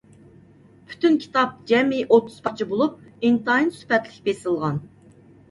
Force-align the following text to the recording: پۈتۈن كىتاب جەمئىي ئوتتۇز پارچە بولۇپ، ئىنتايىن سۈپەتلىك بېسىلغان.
پۈتۈن 0.93 1.17
كىتاب 1.25 1.51
جەمئىي 1.71 2.01
ئوتتۇز 2.15 2.39
پارچە 2.47 2.67
بولۇپ، 2.73 3.29
ئىنتايىن 3.31 3.71
سۈپەتلىك 3.77 4.27
بېسىلغان. 4.31 4.83